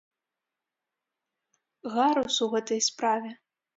Гарус 1.97 2.37
у 2.47 2.49
гэтай 2.55 2.81
справе! 2.89 3.31